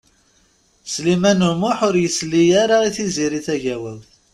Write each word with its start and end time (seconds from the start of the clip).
Sliman 0.93 1.45
U 1.49 1.51
Muḥ 1.61 1.77
ur 1.87 1.95
yesli 2.03 2.43
ara 2.63 2.77
i 2.87 2.89
Tiziri 2.95 3.41
Tagawawt. 3.45 4.09